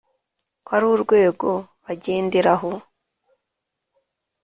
[0.65, 1.49] ko ari urwego
[1.83, 2.71] bagenderaho